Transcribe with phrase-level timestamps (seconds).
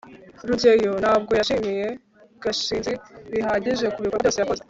[0.47, 1.85] rugeyo ntabwo yashimiye
[2.43, 2.91] gashinzi
[3.31, 4.59] bihagije kubikorwa byose yakoze